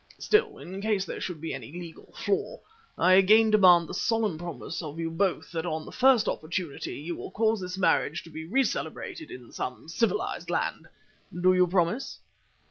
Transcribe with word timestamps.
Still, 0.17 0.57
in 0.57 0.81
case 0.81 1.05
there 1.05 1.21
should 1.21 1.39
be 1.39 1.53
any 1.53 1.71
legal 1.71 2.11
flaw 2.17 2.59
I 2.97 3.13
again 3.13 3.51
demand 3.51 3.87
the 3.87 3.93
solemn 3.93 4.39
promise 4.39 4.81
of 4.81 4.97
you 4.97 5.11
both 5.11 5.51
that 5.51 5.63
on 5.63 5.85
the 5.85 5.91
first 5.91 6.27
opportunity 6.27 6.95
you 6.95 7.15
will 7.15 7.29
cause 7.29 7.61
this 7.61 7.77
marriage 7.77 8.23
to 8.23 8.31
be 8.31 8.43
re 8.47 8.63
celebrated 8.63 9.29
in 9.29 9.51
some 9.51 9.87
civilized 9.87 10.49
land. 10.49 10.87
Do 11.39 11.53
you 11.53 11.67
promise?" 11.67 12.17